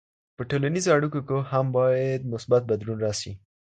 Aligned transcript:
په 0.37 0.43
ټولنیزو 0.49 0.89
اړیکو 0.97 1.19
کي 1.27 1.39
هم 1.51 1.65
باید 1.77 2.21
مثبت 2.33 2.61
بدلون 2.71 2.97
راسي. 3.05 3.31